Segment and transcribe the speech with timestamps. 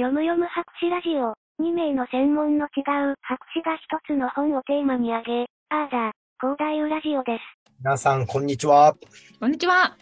[0.00, 1.34] 読む読む博士ラジオ。
[1.62, 2.80] 2名の専門の違
[3.12, 7.72] う博士が一つの本をテーマに挙げ、あーだ、広大ラジオです。
[7.84, 8.96] 皆さん、こんにちは。
[9.38, 9.98] こんにちは。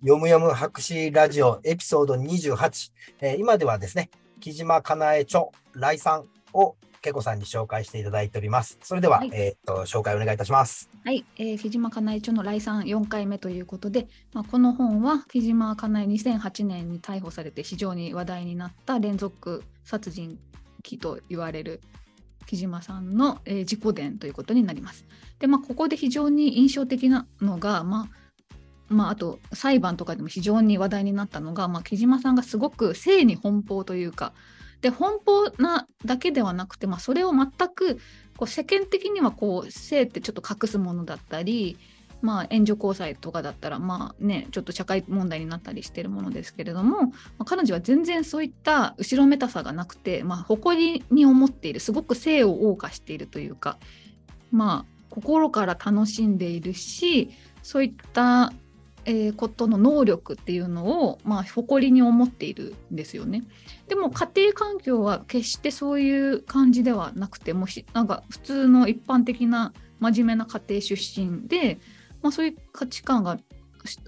[0.00, 2.92] 読む読む博士ラジオエピソード28。
[3.20, 4.08] えー今ではですね、
[4.40, 6.24] 木島かなえ著来さん
[6.54, 8.78] をけこさんに紹介していただいております。
[8.82, 10.88] それでは、はいえーっと、紹介お願いいたします。
[11.04, 20.38] はい、えー、木島かなえ著の来産4回目ということで、まあ、この本は木島かなえ2008年に逮捕されて非常に話題になった連続殺人
[20.90, 21.82] 鬼と言われる
[22.46, 25.04] 木島さんの、えー自己伝ということになります。
[25.38, 28.24] で、まあ、ここで非常に印象的なのが、まあ
[28.88, 34.32] まあ、あと裁判とかでも非常に話題になったのが、まあ、木島さんがすごく性に奔放というか
[34.84, 37.98] で奔放なだけではなくて、まあ、それを全く
[38.36, 41.78] こう世間的にはこう性ってちょっと隠すものだったり、
[42.20, 53.78] まあ、援助交際とかだったら、まあね、ちょっと社会問題になったりしてるものですけれども、まあ、彼女は全然そういった後ろめたさがなくて、まあ、誇りに思っているすごく性を謳歌しているというか、
[54.52, 57.30] まあ、心から楽しんでいるし
[57.62, 58.52] そういった、
[59.06, 63.44] えーことの能力っていうのを、まあ、誇りに思っているんですよね。
[63.88, 71.78] でも家庭環境は決してそういう感じではなくてもなんか普通の一般的な真面目な家庭出身で、
[72.22, 73.38] まあ、そういう価値観が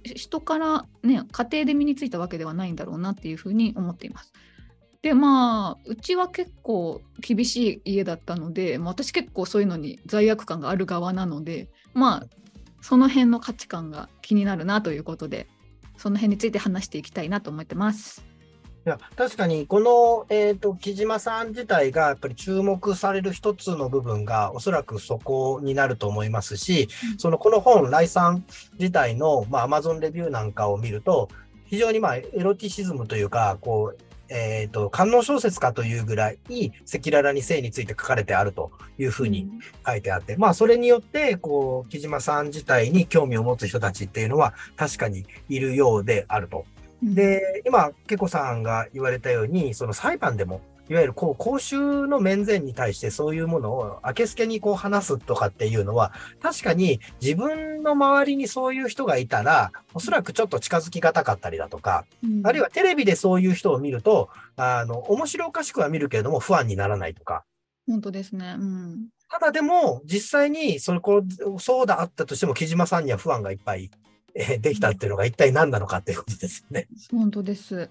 [0.02, 4.32] 人からね家庭で身についたわけではないんだろうなっていうふうに思っています。
[5.02, 12.26] でまあうちは結構厳しい家だったので、まあ、私結構そういうのに罪悪感がある側なのでまあ
[12.86, 15.48] その辺の価値観が気になるなということで
[15.96, 18.24] その辺について話していきたいなと思ってます。
[18.86, 28.44] いや確かに、この、えーっと木島さん自体がやっぱり注目される一つの部分が、おそらくそこになると思いますし、うんそのこの本、来さん
[28.78, 31.28] 自体の、まあ、Amazon レビューなんかを見ると、
[31.64, 36.38] 非常にまあエロティシズムというか、こう、えーっと、観音小説かというぐらい、
[36.82, 39.48] 赤裸々に性について書かれてあるというふうに
[39.86, 46.64] 書いてあって、まあ、それによって、こう、木島さん自体に興味を持つ人たちっていうのは、確かにいるようであると。
[47.02, 67.44] うん、で、今、けこさんが言われたように、その裁判でも、いわゆるこう公衆の面前に対してそういうものを明けすけにこう話すとかっていうのは、確かに自分の周りにそういう人がいたら、おそらくちょっと近づきがたかったりだとか、うんあるいはテレビでそういう人を見ると、あの、面白おかしくは見るけれども不安にならないとか。
[67.86, 68.56] 本当ですね。
[68.58, 69.08] うん。
[69.28, 73.90] ただでも、実際にそれこう、そうだあったとしても、木島さんには不安がいっぱい、
[74.34, 76.88] えーできたっていうのが一体何なのかっていうことですよね。
[77.10, 77.90] 本当です。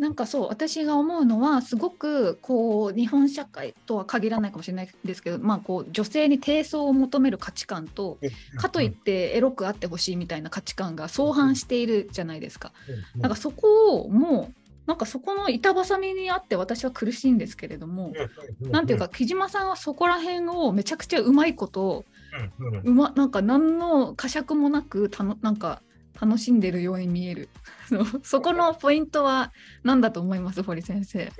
[0.00, 8.18] なんかそう私が思うのはすごくこう日本社会とは限らないかもしれないですけど、まあ、こう女性に低層を求める価値観と
[8.56, 12.72] かといってエロくあってほしいみたいな価値観が相反しているじゃないですか。
[13.14, 14.54] うん、なんかそこをもう
[14.86, 18.14] なんかそこの板挟みにあって私は苦しいんですけれども、
[18.62, 22.06] なんていうか木島さんはそこら辺をめちゃくちゃうまいこと
[22.84, 25.82] うまなんか何の呵責もなくたのなんか
[26.20, 27.48] 楽しんでるように見える
[27.88, 31.32] そそこのポイントは何だと思います堀先生？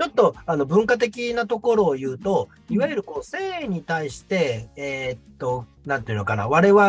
[0.00, 6.84] ちょっとあの文化的なところを言うと、いわゆるこう性に対して、えーっと、なんていうのかな、我々、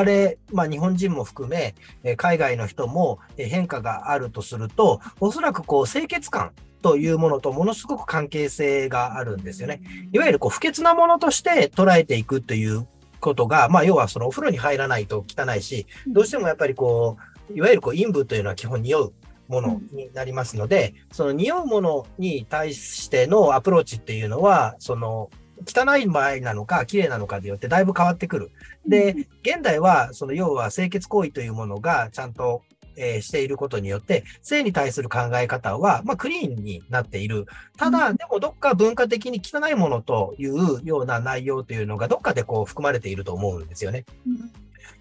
[0.54, 1.76] まあ、日本人も含め、
[2.06, 9.82] えー海外の人もえー変化があるとすると、おそらくこう清潔感というものとものすごく関係性があるんですよね。
[10.14, 12.88] いわゆるこう不潔なものとして捉えていくという
[13.20, 19.14] ことが、まあ、要はそのお風呂に入らないと汚いし、どうしてもやっぱりこう、いわゆるこう陰部というのは基本匂う
[19.48, 25.30] ものになりますので、その匂うものに対してのアプローチっていうのは、その
[25.68, 28.52] 汚い場合なのか綺麗なのかによってだいぶ変わってくる。
[28.88, 32.64] で、現代はその要は清潔行為というものがちゃんと、
[32.98, 37.46] えーしていることによって、性に対する考え方は、まあ、クリーンになっている。
[37.78, 44.06] ただ、うんでもどっか文化的に汚いものというような内容というのがどっかでこう含まれていると思うんですよね。
[44.28, 44.52] うん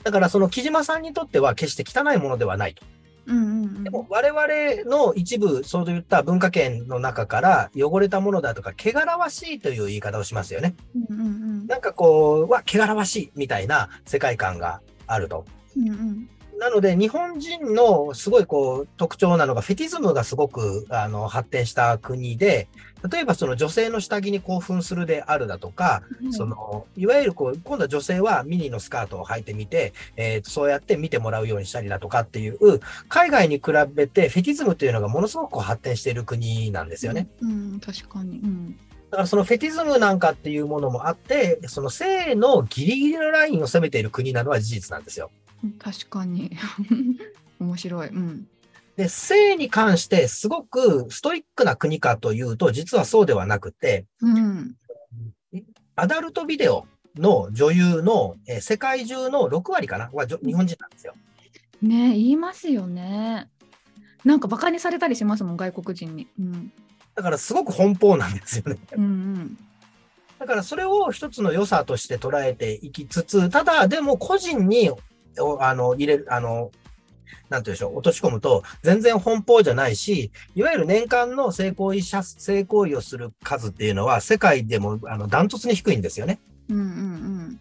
[0.03, 2.85] だからその木島さんにとっては決して汚いものではないと。
[3.27, 10.75] うんうんうんでも我々の一部、そういった文化圏の中から汚れたものだとか、汚らわしいという言い方をしますよね。
[11.11, 15.45] うんうんなんかこう、わ、汚らわしいみたいな世界観があると。
[15.77, 16.29] うんうん
[16.61, 22.69] なので、日本人のすごいこう特徴なのが、フェティズムがすごくあの発展した国で、
[23.11, 32.59] 例えばその女性の下着に興奮するであるだとか、うんそのいわゆるこう今度は女性はミニのスカートを履いてみて、えーとそうやって見てもらうようにしたりだとかっていう、
[33.09, 37.27] 海外に比べてフェティズムというのがものすごくこう発展している国なんですよね。
[37.41, 38.39] うん、確かに。
[38.39, 38.79] うん。
[39.11, 45.31] だからそのフェティズムなんかっていうものもあって、その性のギリギリのラインを攻めている国なのは事実なんですよ。
[45.79, 46.57] 確かに。
[47.61, 48.09] 面白い。
[48.09, 48.49] うん。
[48.97, 54.77] で、性に関してすごくストイックな国かというと、実はそうではなくて、うん。
[55.97, 56.87] アダルトビデオ
[57.17, 60.11] の女優の、えー世界中の6割かな？
[60.13, 61.15] は日本人なんですよ。
[61.83, 63.49] ね言いますよね。
[64.25, 66.29] なんかバカにされたりしますもん、外国人に。
[66.39, 66.73] うん。
[67.15, 68.79] だからすごく奔放なんですよね。
[68.93, 69.59] うんうん。
[70.39, 74.99] だからそれを一つの良さとして捉えていきつつ、ただでも個人にお
[75.61, 76.71] あの入れる、あの、
[77.49, 86.41] なんていうんでしょう、落とし込むと全然奔放じゃないし、いわゆる年間の性行為者、性行為をする数っていうのは世界でもあのダントツに低いんですよね。
[86.69, 87.61] うんうん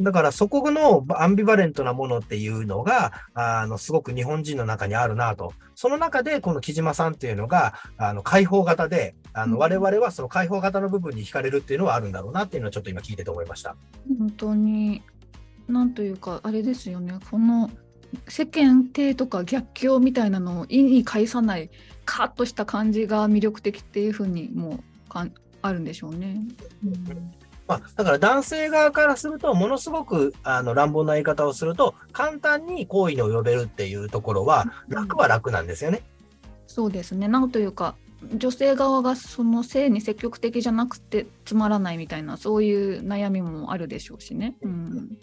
[0.00, 5.52] だからそこのアンビバレントなものっていうのが、あの、すごく日本人の中にあるなと。
[5.74, 13.76] その中で、この木島さんっていうのが、あの、開放型で、あの、うん我々はその開放型の部分に惹かれるっていうのはあるんだろうなっていうのはちょっと今聞いてて思いました。
[14.08, 14.16] うん。
[14.16, 15.02] 本当に、
[15.70, 17.18] なんというか、あれですよね。
[17.30, 17.70] この
[18.28, 21.70] 世間体とか逆境みたいなのを意に介さない、
[22.04, 25.32] カッとした感じが魅力的っていうふうにもうかん
[25.62, 26.40] あるんでしょうね。
[26.84, 27.32] うん
[27.66, 36.02] まあ、だから男性側からすると、ものすごくあの乱暴な言い方をすると、簡単に行為に及べるっていうところは、楽は楽なんですよね。
[36.66, 37.28] そうですね。
[37.28, 37.94] なんというか、
[38.34, 44.56] 女性側がその性に積極的じゃなくてつまらないみたいな、そういう悩みもあるでしょうしね。
[44.62, 45.18] うん。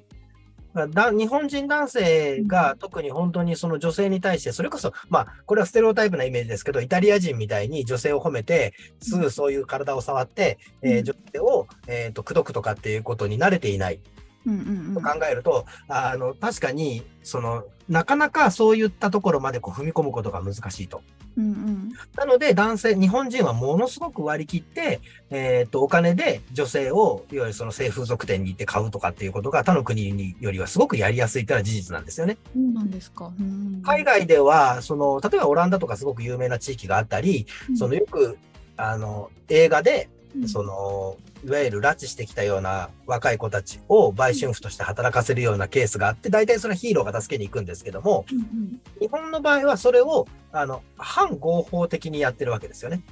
[0.86, 14.00] だ日本人男性が特に本当にその女性に対して、それこそ、まあ、これはステレオタイプなイメージですけど、イタリア人みたいに女性を褒めて、すぐそういう体を触って、えー女性を、えー、と口説くとかっていうことに慣れていない
[14.46, 14.94] うんうんうん。
[14.96, 21.02] と考えると、あの確かにその、なかなかそういったところまでこう踏み込むことが難しいと。
[21.38, 21.92] うんうん。
[22.16, 32.38] なので、男性、日本人はものすごく割り切って、えっ、と、お金で女性を、いわゆるその性風俗店に行って買うとかっていうことが他の国によりはすごくやりやすいっていうのは事実なんですよね。
[32.54, 33.32] そうなんですか。
[33.40, 37.46] うん海外では、その、例えばオランダとかすごく有名な地域があったり、
[37.76, 38.38] そのよく、
[38.76, 40.10] あの、映画で、
[40.42, 40.48] うん。
[40.48, 48.82] その、いわゆる拉致してきたような若い子たちを売春婦として働かせるようなケースがあって、大体それはヒーローが助けに行くんですけども、うんうん。
[49.00, 53.04] 日本の場合はそれを、あの、反合法的にやってるわけですよね。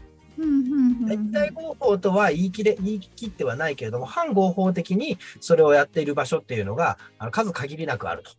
[1.08, 8.32] 絶対合法とは言い切れ、言い切ってはないけれども、反合法的にそれをやっている場所っていうのが、あの数限りなくあると。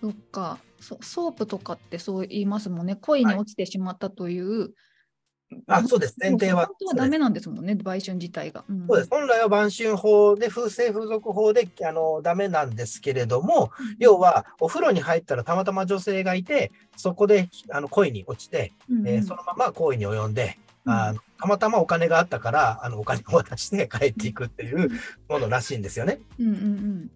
[0.00, 0.58] そっか。
[0.80, 2.96] そソープとかってそう言いますもんね。
[2.96, 4.70] 恋に落ちてしまったという、
[5.66, 6.16] あそうです。
[6.20, 8.86] 前提は本当はダメなんですもんね売春自体が、うん。
[8.86, 9.10] そうです。
[9.10, 20.92] 本来は売春法で、風性風俗法で、あの、ダメなんですけれども、要は、お風呂に入ったらたまたま女性がいて、そこで、あの、恋に落ちて、うんうんえーそのまま行為に及んで、うん。
[20.92, 24.90] あのたまたまお金があったから、あの、お金を渡して帰っていくっていう
[25.28, 26.20] ものらしいんですよね。
[26.38, 27.10] うんうん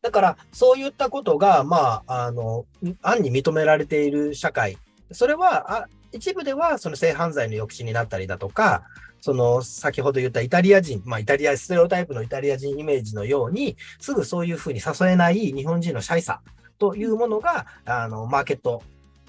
[0.00, 2.66] だから、そういったことが、まあ、あの、
[3.00, 4.76] 暗に認められている社会。
[5.12, 8.84] それは、あ一部では、その性犯罪の抑止になったりだとか、
[9.20, 16.40] その、先ほど言ったイタリア人、まあ、イタリア、ステレオタイプのイタリア人イメージのように、すぐそういうふうに誘えない日本人のシャイさ
[16.78, 18.82] というものが、あの、マーケット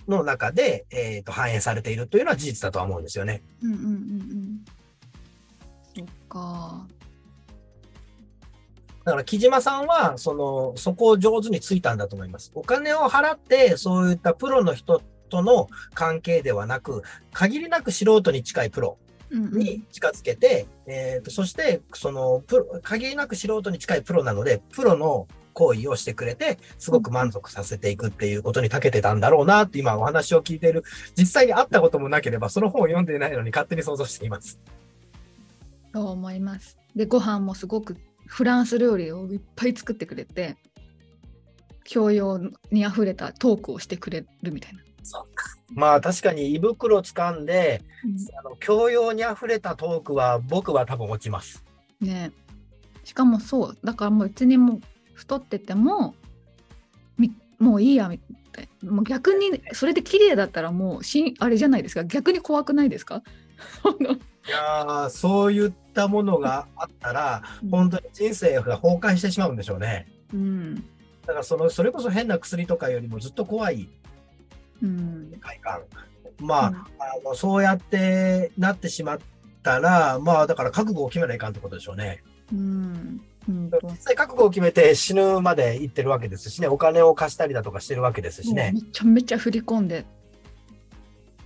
[0.07, 3.41] の中で、えっ、と、反映されているというのは事実だとは思うんですよね。
[3.63, 4.65] うんうんうんうんうん
[5.95, 6.85] そっか
[9.05, 12.51] だから木島さんは、その、そこを上手についたんだと思います。
[12.53, 15.01] お金を払って、そういったプロの人
[15.35, 17.03] との関係ではなく、
[17.33, 18.97] 限りなく素人に近いプロ
[19.31, 19.57] うんうん。
[19.57, 30.83] に近づけて、えーと、そして、その、プロ、限りなく素人に近いプロなので、プロの行為をしてくれて、すごく満足させていくっていうことに長けてたんだろうなって今お話を聞いている、
[31.17, 34.59] 実際に会ったこともなければ、その本を読んでいないのに勝手に想像しています。
[35.93, 36.77] そう思います。
[36.95, 40.57] でご飯もすごくフランス料理をいっぱい作ってくれて
[41.85, 44.81] 教養にあふれたトークをしてくれるみたいな、
[45.73, 47.81] まあ確かに胃袋掴んで、
[48.37, 51.63] あの教養にあふれたトークは僕は多分落ちます。
[52.01, 52.31] ね。
[53.03, 54.81] しかもそうだからもう別にもう
[55.13, 56.15] 太ってても
[57.17, 58.19] みもういいやみ
[58.51, 58.91] たいな。
[58.91, 62.03] もう逆にそれで綺麗だったらもうしあれじゃないですか。
[62.03, 63.21] 逆に怖くないですか？
[64.47, 70.07] いやーそういったものがあったら、本当に人生が崩壊してしまうんでしょうね。
[70.33, 70.75] うん。
[70.75, 70.81] だ
[71.27, 73.89] からその、それこそ変な薬とかよりもずっと怖い
[74.83, 75.81] うん快感。
[76.39, 76.75] まあ、あ
[77.23, 79.19] のそうやってなってしまっ
[79.63, 82.23] たら、まあだから覚悟を決めないかんってことでしょうね。
[82.51, 88.71] うんうん実際覚悟を決めて死ぬまで行ってるわけですしね、お金を貸したりだとかしてるわけですしね。
[88.73, 90.05] めちゃめちゃ振り込んで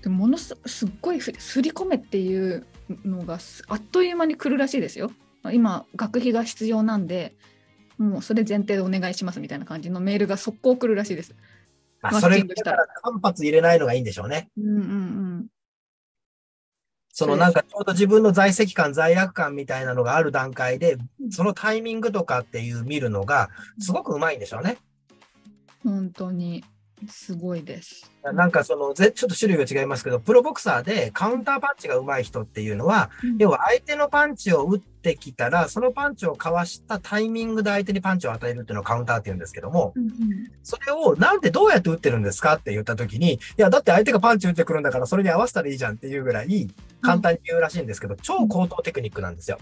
[0.02, 2.66] でものすすっごいふ振り込めっていう
[3.04, 5.12] のがすあっという間に来るらしいですよ。
[5.52, 7.36] 今学費が必要なんで
[7.98, 11.36] もうそれ前提でお願いしますみたいな感じのメールが速攻来るらしいです。
[12.02, 14.50] まあ、マそれだからら間髪入れないのがいいんでしょうね。
[14.58, 14.84] うんうんう
[15.42, 15.48] ん。
[17.12, 20.98] そのなんかちょうど自分の在籍感、罪悪感みたいなのがある段階で、
[21.32, 24.78] そのタイミングとかっていう見るのがすごくうまいんでしょうね。
[25.84, 26.64] 本当に
[27.08, 28.12] すごいです。
[28.24, 40.14] なんかその、ぜちょっと種類が違いますけど、プロボクサーでカウンターパンチがうまい人っていうのは、要は相手のパンチを打ってきたら、そのパンチをかわしたタイミングで相手にパンチを与えるっていうのをカウンターって言うんですけども、うんうん
[40.62, 46.70] それをなんでどうやって打ってるんですかって言った時に、いや、だって相手がパンチ打ってくるんだからそれに合わせたらいいじゃんっていうぐらい
[47.02, 49.58] 簡単に言うらしいんですけど、超高等テクニックなんですよ。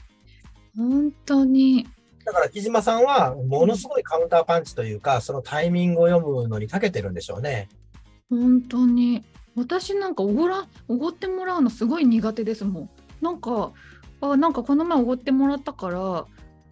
[0.76, 1.88] 本当に。
[2.28, 7.70] だから木島さんはものすごいカウンターパンチというか、そのタイミングを読むのに長けてるんでしょうね。
[8.30, 9.24] 本当に
[9.56, 12.90] 私なんかおごらおごってもらうのすごい苦手ですもん
[13.22, 13.72] なんか
[14.20, 16.26] あなんかこの前おごってもらったから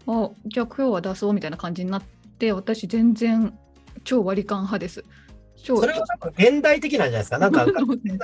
[0.07, 2.03] あじゃあ今日は出そうみたいな感じになっ
[2.38, 3.57] て私全然
[4.03, 5.05] 超割り勘派です
[5.63, 7.39] 超それは多分現代的なんじゃないですか。
[7.39, 7.71] なんか、 な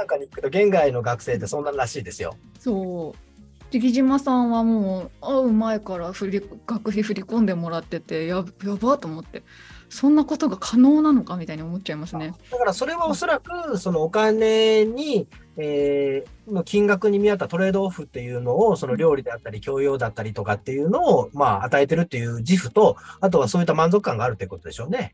[0.03, 2.35] んかに行くと現外の学生ってそんならしいですよ。
[2.59, 3.30] そうで
[3.79, 9.43] 木島さんはもう会う前から振り学費振り込んでもらっててややばと思って
[9.89, 12.33] そんなことが可能なのかみたいに思っちゃいますね。
[12.49, 25.13] だからそれはおそらく、そのお金に、えーの金額に見合ったトレードオフっていうのを、その料理であったり、教養だったりとかっていうのを、まあ、与えてるっていう自負と、あとはそういった満足感があるっていうことでしょうね。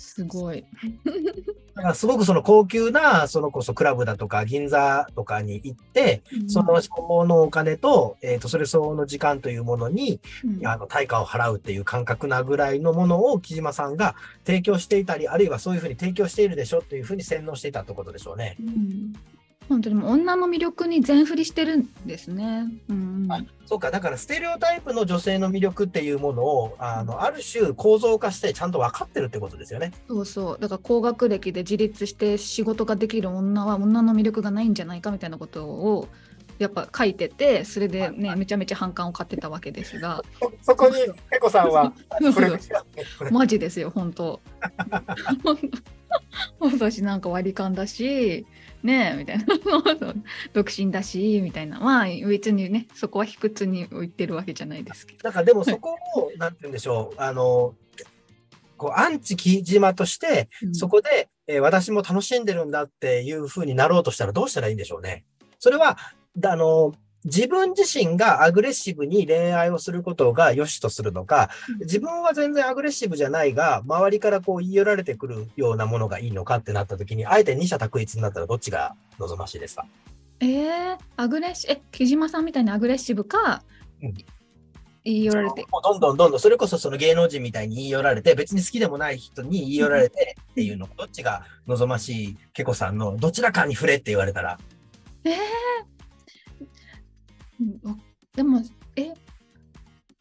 [0.00, 0.64] すごい。
[1.76, 10.18] だからすごくその高級な、そのこそクラブだとか銀座とかに行って、その相応のお金と、えっ、と、それ相応の時間というものに、
[10.58, 14.14] うんあの、対価を払うっていう感覚なぐらいのものを木島さんが
[14.46, 18.56] 提供していたり、あるいはそういうふうに提供しているでしょっていうふうに洗脳していたってことでしょうね。
[18.58, 19.12] うん
[19.70, 22.66] 本当にもう女の魅力に全振りしてるんですね。
[22.88, 23.32] うんうん。
[23.32, 29.92] あそうか、だからステレオタイプの女性の魅力っていうものを、あの、ある種構造化してちゃんと分かってるってことですよね。
[30.08, 30.58] そうそう。
[30.58, 36.08] だから高学歴で自立して仕事ができる女は女の魅力がないんじゃないかみたいなことを
[36.58, 40.20] やっぱ書いててそれでねめちゃめちゃ反感を買ってたわけですが。
[40.62, 40.96] そこに、
[41.30, 41.92] ペコさんは、
[43.30, 44.40] マジですよ本当
[46.60, 48.46] 私なんか割り勘だし
[48.82, 49.44] ねえみたいな。
[50.52, 51.80] 独身だしみたいな。
[51.80, 55.24] まあ別にねそこは卑屈に言ってるわけじゃないですけど。
[55.24, 57.74] なんかでもそこを、なんて言うんでしょう、あの、
[58.76, 60.74] こう、アンチ木島として、うん。
[60.74, 65.24] そこで、えー私も楽しんでるんだっていうふうになろうとしたらどうしたらいいんでしょうね。
[65.58, 65.98] それは、
[66.36, 71.50] だあの、自分自身がアグレッシブに恋愛をすることが良しとするのか、
[71.80, 79.86] 自分は全然アグレッシブじゃないが、周りからこう言い寄られてくるようなものがいいのかってなった時に、あえて二者択一になったらどっちが望ましいですか？
[80.40, 83.62] えー、アグレッシえ木島さんみたいにアグレッシブか、
[84.02, 84.14] うん。
[85.04, 85.66] 言い寄られて。
[85.70, 94.58] もうどんどんどんどん、それこそその芸能人みたいに言い寄られて、別に好きでもない人に言い寄られてっていうの、どっちが望ましい、けこさんの、どちらかに触れって言われたら、
[95.24, 95.34] えー
[97.60, 97.96] うんわ
[98.34, 98.62] でも
[98.96, 99.12] え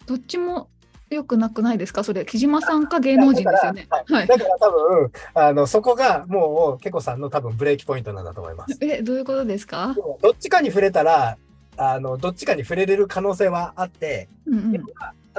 [0.06, 0.70] どっちも
[1.12, 2.04] 良くなくないですか？
[2.04, 3.88] それ木島さんか芸能人ですよね。
[3.90, 4.28] はい。
[4.28, 8.78] だから多分、あの、そこがもう、けこさんの多分ブレーキポイントなんだと思います。
[8.82, 9.96] えどういうことですか？
[10.22, 11.38] どっちかに触れたら、
[11.78, 14.84] あの、どっちかに触れれる可能性はあって、うんうん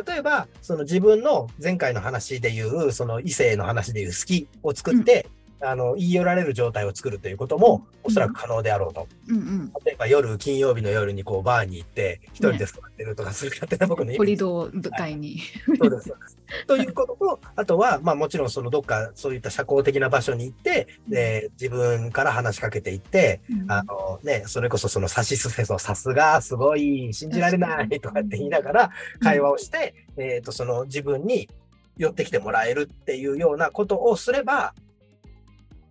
[0.07, 5.29] 例えば、その自分の前回の話でいう、その異性の話でいう好きを作って、
[5.61, 9.07] あの、言い寄られる状態を作るということも、おそらく可能であろうと。
[9.29, 9.73] うんうん。
[9.85, 14.19] 例えば夜、金曜日の夜にこうバーに行って、一人で座ってるとか、そういう勝手な僕のイメージ。
[14.19, 15.41] コリドー舞台に。
[15.79, 16.09] そうです。
[16.09, 16.41] そうです。
[16.67, 28.91] ということと、あとは、まあもちろんそのどっかそういった社交的な場所に行って、で自分から話しかけていって、あのね、それこそそのサシスフェソ、さすが、すごい、信じられないとかって言いながら
[29.21, 31.49] 会話をして、えっ、と、その自分に
[31.97, 34.75] 寄ってきてもらえるっていうようなことをすれば、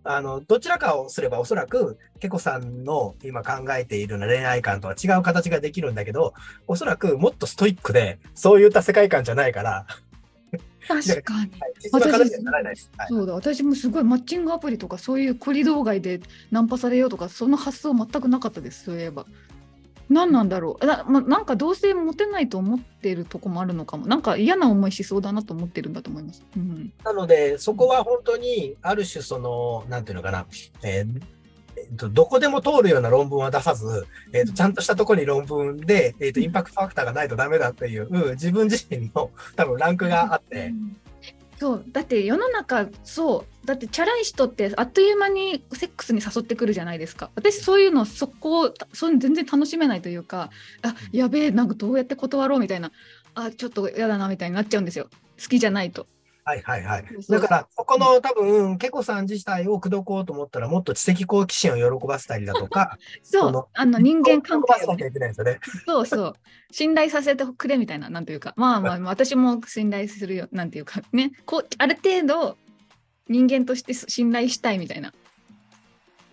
[0.02, 6.34] あの、どちらかをすればおそらく、ケコさんの今考えているような恋愛観とは違う形ができるんだけど、
[6.66, 9.86] おそらくもっとストイックで、そういった世界観じゃないから、
[10.88, 11.52] 確かに。
[13.08, 13.34] そうだ。
[13.34, 19.26] 私もすごいマッチングアプリとかそういうコリドー街でナンパされようとかその発想全くなかったですそういえば。
[20.10, 20.84] 何なんだろう。
[20.84, 24.06] な,、ま、なんか同性モテないと思ってるとこもあるのかも。
[24.06, 26.44] なんか嫌な思いしそうだなと思ってるんだと思います。
[26.56, 30.46] うん、なので、そこは本当に、ある種、その、なんていうのかな、
[30.82, 31.22] えー
[31.76, 40.72] えっと、どこでも通るような論文は出さず、えっと、ちゃんとしたところに論文で、えっと、インパクトファクターがないとダメだっていう、うん自分自身の多分ランクがあって、
[41.60, 47.30] そうだって世の中そうだってチャラい人ってあっという間にセックスに誘ってくるじゃないですか。
[47.34, 50.48] 私そういうのそこそういうの全然楽しめないというか
[50.80, 52.92] あやべえなんかどうやって断ろうみたいな
[53.34, 55.10] あちょっと嫌だなみたいになっちゃうんですよ。
[55.38, 56.06] 好きじゃないと。
[56.44, 65.60] はいはいはいだから、そこの多分、ケコさん自体を口説こうと思ったら、もっと知的好奇心を喜ばせたりだとか、 そうあの人間関係を喜ばせなきゃいけないんですよね。
[65.86, 66.34] そうそう。
[66.72, 72.56] 信頼させてくれみたいな、なんていうか、まあまあ、 私も信頼するよ、なんていうか、ね、こう、ある程度、
[73.28, 75.12] 人間として信頼したいみたいな。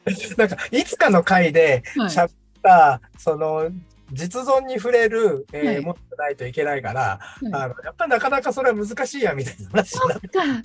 [0.38, 2.32] なんか、いつかの回ではい喋っ
[2.64, 3.70] た、その、
[4.12, 5.82] 実存に触れる、えーはい。
[5.82, 7.46] もっとないといけないから、い。
[7.52, 10.28] あのやっぱりなかなかそれは難しいやみたいな話になって。
[10.30, 10.62] か、やっ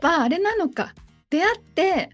[0.00, 0.94] ぱあれなのか、
[1.30, 2.10] 出会って、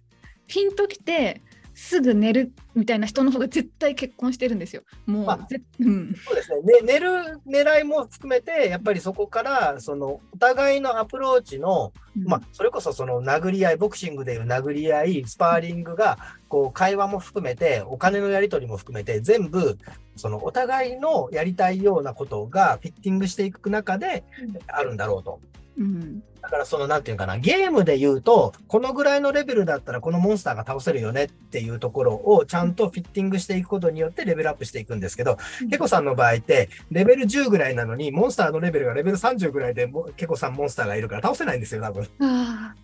[0.46, 1.42] ピンときて、
[1.78, 4.82] すぐ寝るみたいな人の方が絶対結婚してるんですよ。
[5.06, 6.12] もう、まあぜうん。
[6.26, 6.80] そうですね。
[6.80, 7.08] ね寝る
[7.46, 16.18] 狙いも含めて、やっぱりそこから、その、お互いのアプローチの、まあ、それこそその殴り合い、ボクシングでいう殴り合い、スパーリングが、
[16.48, 19.78] こう、会話も含めて、お金のやり取りも含めて、全部、
[20.16, 24.24] その、お互いのやりたいようなことがフィッティングしていく中で、
[24.66, 25.38] あるんだろうと。
[25.44, 25.57] うん、
[26.42, 35.38] だから、その、なんていうかな、ゲームで言うと、このぐらいのレベルだったら、このモンスターが倒せるよねっていうところを、ちゃんとフィッティングしていくことによって、レベルアップしていくんですけど、
[35.70, 42.08] ケコさんの場合って、レベル10ぐらいなのに、モンスターのレベルがレベル30ぐらいで、もケコさんモンスターがいるから倒せないんですよ、多分。
[42.20, 42.74] あ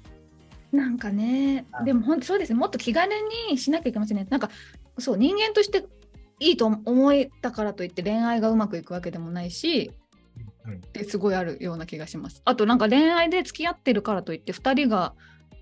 [0.72, 0.76] ー。
[0.76, 1.66] なんかね。
[1.72, 3.10] あ、でも本当そうですね、もっと気軽
[3.50, 4.26] にしなきゃいけませんね。
[4.28, 4.50] なんか、
[4.98, 5.84] そう、人間として
[6.40, 10.03] いいと思えたからといって恋愛がうまくいくわけでもないし、うん
[10.72, 12.42] ってすごいあるような気がします。
[12.44, 15.14] あとなんか恋愛で付き合ってるからといって2人が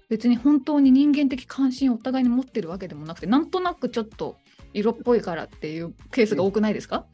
[0.08, 4.36] 別に本当に人間的関心をお互いに持ってるわけでもなくてなんとなくちょっと
[4.74, 7.06] 色っぽいからっていうケースが多くないですか、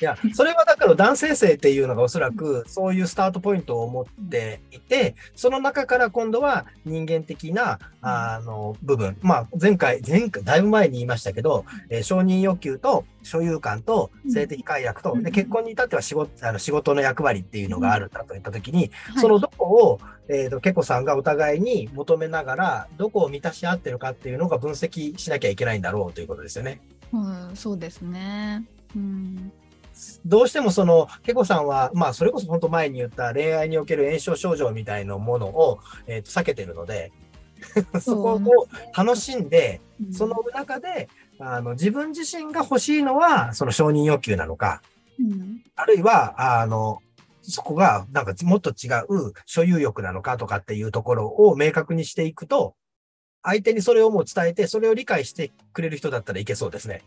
[0.00, 9.16] いや、それはだから男性性っていうのがおそらくそういうスタートポイントを持っていて、その中から今度は人間的な、あの、部分。
[9.22, 15.22] まあ、前回、前回、だいぶ前に言いましたけど、えー承認欲求と所有感と性的快楽と、うん。
[15.22, 19.20] で結婚に至っては仕事あの仕事の役割っていうのがあるんだといったときに、はい。
[19.20, 26.80] そのどこを、えーと、ケコさんがお互いに求めながら、どこを満たし合ってるかっていうのが分析しなきゃいけないんだろうということですよね。
[27.12, 28.64] うん、そうですね。
[28.94, 29.52] うん
[30.24, 37.12] どうしてもその、ケコさんは、まあ、それこそ本当前に言った恋愛における炎症症状みたいなものを、えーと避けてるので、
[38.00, 39.80] そこを楽しんで、
[40.12, 44.82] その中で、あの、自分自身が欲しいのは、その承認欲求なのか、
[45.18, 47.00] うんあるいは、あの、
[47.42, 52.74] そこが、なんかもっと違う所有欲なのかとかっていうところを明確にしていくと、
[53.42, 57.02] 相手にそれをもう伝えて、それを理解してくれる人だったらいけそうですね。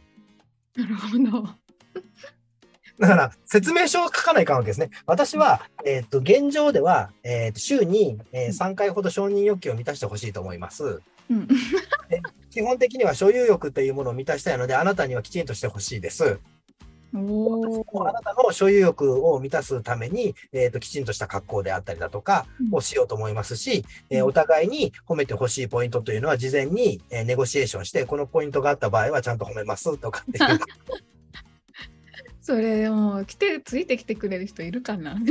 [0.75, 1.49] なるほど。
[2.99, 4.89] だから、説明書を書かないかんわけですね。
[5.05, 11.01] 私は、えっ、と、現状では、えっ、と、週に、えー3回ほど承認欲求を満たしてほしいと思います。
[11.29, 11.47] うん
[12.49, 16.39] 基本的には所有欲というものを満たしたいので、あなたにはきちんとしてほしいです。
[17.13, 30.59] おあなたの所有欲を満たすために、えっ、と、きちんとした格好であったりだとかうんをしようと思いますし、えーうんお互いに褒めてほしいポイントというのは事前に、えーネゴシエーションして、このポイントがあった場合はちゃんと褒めますとかっていう。
[32.49, 35.15] それもう来てついてきてくれる人いるかな？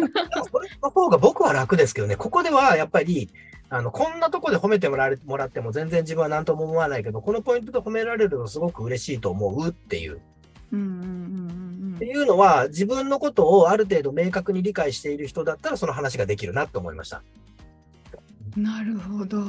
[0.53, 3.29] それの方が僕は楽ですけどね、ここではやっぱり、
[3.71, 10.21] あの、こんなとこで褒めてもらえもらっても全然自分は何とも思わないけど、このポイントで褒められるのすごく嬉しいと思うっていう。
[10.71, 10.95] うんうんう
[11.87, 17.25] んっていうのは、自分のことをある程度明確に理解している人だったらその話ができるなと思いました。
[18.57, 18.63] うん。
[18.63, 19.43] なるほど。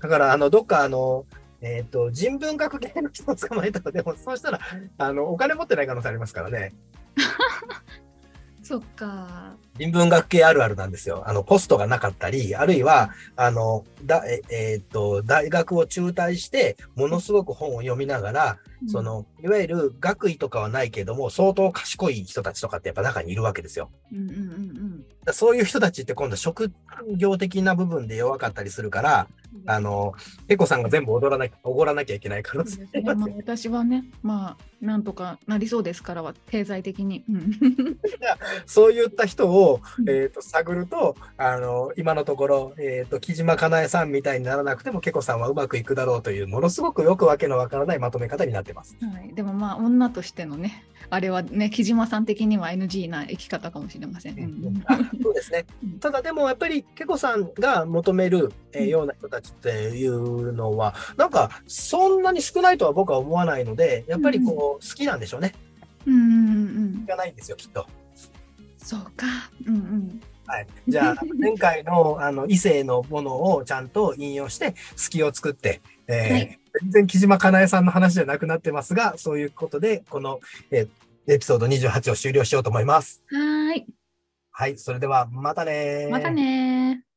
[0.00, 1.26] だから、あの、どっかあの、
[1.62, 4.60] えっ、と、人文学系の人を捕まえたら、でも、そうしたら、
[4.98, 6.74] あの、お金持ってない可能性ありますからね。
[8.62, 9.56] そっか。
[9.78, 11.22] 人文学系あるあるなんですよ。
[11.26, 23.90] あの、ポストがなかったり、あるいは、あの、だ、ええーっと、大学を中退して、ものすごく本を読みながら、その、いわゆる学位とかはないけども、相当賢い人たちとかってやっぱ中にいるわけですよ。
[24.12, 26.72] うんうんうんだからそういう人たちって今度職
[27.16, 29.70] 業的な部分で弱かったりするから、うん。
[29.70, 30.14] あの、
[30.48, 37.24] ペコさんが全部踊らなきゃ、おごらなきゃいけない可能性そうですねまあ、私はね、まあ、なんとかなりそうですからは、経済的に。
[37.28, 37.98] うん
[38.66, 48.96] そういった人を、うんえー、と探ると、あの、今のところ、えっ、と、木島かなえさんみたいにならなくても、ケコさんはうまくいくだろうという、ものすごくよくわけのわからないまとめ方になってます。
[49.00, 54.38] はい、でもまあ、女としてのね、あれはね、木島さん的には NG な生き方かもしれません。
[54.38, 55.98] うんあそうですねうん。
[55.98, 65.52] ただでもやっぱり、ケコさんが求める、えような人たちっていうのは、なんか、そんなに少ないとは僕は思わないので、やっぱりこう、好きなんでしょうね。
[66.06, 67.86] うんうんうんいかないんですよ、きっと。
[68.78, 69.26] そうか。
[69.66, 70.20] うんうん。
[70.52, 70.66] はい。
[70.86, 80.88] じゃあ、 前回の、あの、異性のものをちゃんと引用して、隙を作って、えーはい全然木島かなえさんの話じゃなくなってますが、そういうことで、この、えー
[81.28, 83.22] エピソード28を終了しようと思います。
[83.30, 83.86] はーい。
[84.50, 84.78] はい。
[84.78, 87.12] それでは、またねーまたねー。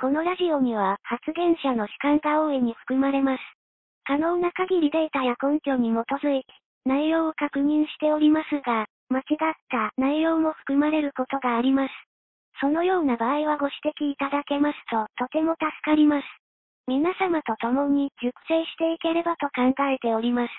[0.00, 3.40] このラジオには発言者の主観が大いに含まれます。
[4.04, 6.46] 可能な限りデータや根拠に基づいて、
[6.84, 11.94] 内容を確認しておりますが、間違った内容も含まれることがあります。
[12.60, 13.76] そのような場合はご指
[14.10, 16.26] 摘いただけますと、とても助かります。
[16.88, 20.50] 皆様と共に熟成していければと考えております。